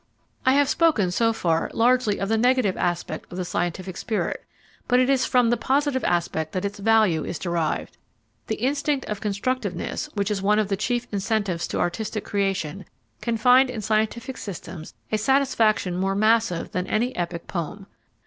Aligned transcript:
I 0.47 0.53
have 0.53 0.67
spoken 0.67 1.11
so 1.11 1.31
far 1.31 1.69
largely 1.75 2.17
of 2.17 2.27
the 2.27 2.35
negative 2.35 2.75
aspect 2.75 3.31
of 3.31 3.37
the 3.37 3.45
scientific 3.45 3.95
spirit, 3.97 4.43
but 4.87 4.99
it 4.99 5.11
is 5.11 5.27
from 5.27 5.51
the 5.51 5.57
positive 5.57 6.03
aspect 6.05 6.53
that 6.53 6.65
its 6.65 6.79
value 6.79 7.23
is 7.23 7.37
derived. 7.37 7.97
The 8.47 8.55
instinct 8.55 9.05
of 9.05 9.21
constructiveness, 9.21 10.09
which 10.15 10.31
is 10.31 10.41
one 10.41 10.57
of 10.57 10.69
the 10.69 10.75
chief 10.75 11.05
incentives 11.11 11.67
to 11.67 11.79
artistic 11.79 12.25
creation, 12.25 12.85
can 13.21 13.37
find 13.37 13.69
in 13.69 13.81
scientific 13.81 14.37
systems 14.37 14.95
a 15.11 15.19
satisfaction 15.19 15.95
more 15.97 16.15
massive 16.15 16.71
than 16.71 16.87
any 16.87 17.15
epic 17.15 17.45
poem. 17.45 17.85